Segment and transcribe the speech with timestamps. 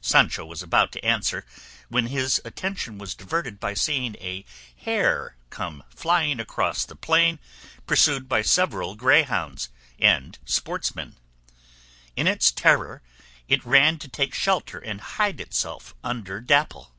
[0.00, 1.46] Sancho was about to answer,
[1.88, 4.44] when his attention was diverted by seeing a
[4.76, 7.38] hare come flying across the plain
[7.86, 9.68] pursued by several greyhounds
[10.00, 11.14] and sportsmen.
[12.16, 13.02] In its terror
[13.46, 16.92] it ran to take shelter and hide itself under Dapple.